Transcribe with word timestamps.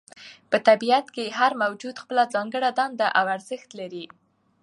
په 0.51 0.57
طبیعت 0.67 1.05
کې 1.15 1.35
هر 1.37 1.51
موجود 1.63 1.95
خپله 2.03 2.23
ځانګړې 2.33 2.71
دنده 2.79 3.07
او 3.17 3.25
ارزښت 3.35 3.69
لري. 3.79 4.05